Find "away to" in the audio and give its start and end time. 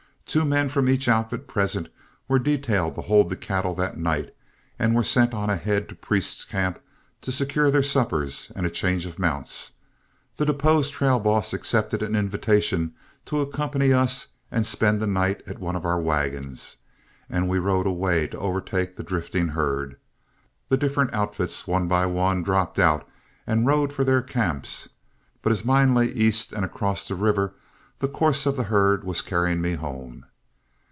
17.85-18.39